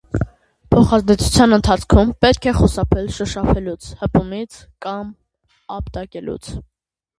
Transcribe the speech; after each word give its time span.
Փոխազդեցության 0.75 1.53
ընթացքում 1.57 2.13
պետք 2.25 2.47
է 2.53 2.55
խուսափել 2.61 3.13
շոշափելուց, 3.19 3.91
հպումից 4.01 4.59
կամ 4.89 5.15
ապտակելուց։ 5.79 6.53